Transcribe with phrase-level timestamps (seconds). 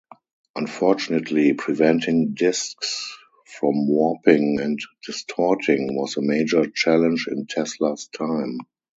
[0.55, 3.15] Unfortunately, preventing disks
[3.45, 8.57] from warping and distorting was a major challenge in Tesla's time.